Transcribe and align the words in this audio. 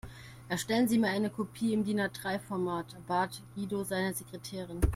Erstellen 0.49 0.87
Sie 0.87 0.97
mir 0.97 1.09
eine 1.11 1.29
Kopie 1.29 1.73
im 1.73 1.85
DIN-A-drei 1.85 2.39
Format, 2.39 2.87
bat 3.05 3.39
Guido 3.53 3.83
seine 3.83 4.15
Sekretärin. 4.15 4.81